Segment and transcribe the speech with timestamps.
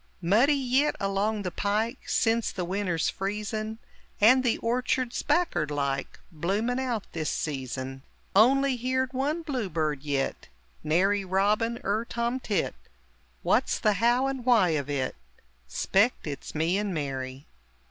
[0.19, 3.77] Muddy yit along the pike Sense the winter's freezin'
[4.19, 8.01] And the orchard's backard like Bloomin' out this season;
[8.35, 10.49] Only heerd one bluebird yit
[10.83, 12.73] Nary robin er tomtit;
[13.43, 15.15] What's the how and why of it?
[15.69, 17.45] S'pect its "Me and Mary!"